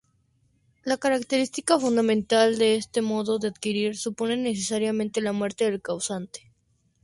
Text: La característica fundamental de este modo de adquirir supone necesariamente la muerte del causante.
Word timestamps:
La 0.83 0.97
característica 0.97 1.77
fundamental 1.79 2.57
de 2.57 2.73
este 2.75 3.03
modo 3.03 3.37
de 3.37 3.49
adquirir 3.49 3.95
supone 3.95 4.35
necesariamente 4.35 5.21
la 5.21 5.31
muerte 5.31 5.65
del 5.69 5.79
causante. 5.79 6.51